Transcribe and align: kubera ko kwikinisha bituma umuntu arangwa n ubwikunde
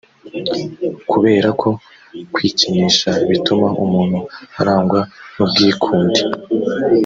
kubera 1.11 1.47
ko 1.61 1.69
kwikinisha 2.33 3.11
bituma 3.29 3.67
umuntu 3.83 4.19
arangwa 4.61 4.99
n 5.33 5.37
ubwikunde 5.45 6.21